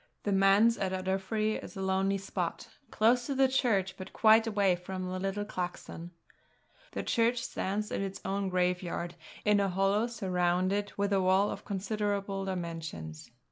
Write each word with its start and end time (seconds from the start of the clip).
The 0.23 0.31
Manse 0.31 0.79
at 0.79 0.93
Ardiffery 0.93 1.63
is 1.63 1.77
a 1.77 1.81
lonely 1.83 2.17
spot, 2.17 2.69
close 2.89 3.27
to 3.27 3.35
the 3.35 3.47
church, 3.47 3.95
but 3.97 4.13
quite 4.13 4.47
away 4.47 4.75
from 4.75 5.05
the 5.05 5.19
little 5.19 5.45
clachan. 5.45 6.09
The 6.93 7.03
church 7.03 7.43
stands 7.43 7.91
in 7.91 8.01
its 8.01 8.19
own 8.25 8.49
graveyard, 8.49 9.13
in 9.45 9.59
a 9.59 9.69
hollow 9.69 10.07
surrounded 10.07 10.91
with 10.97 11.13
a 11.13 11.21
wall 11.21 11.51
of 11.51 11.65
considerable 11.65 12.45
dimensions. 12.45 13.29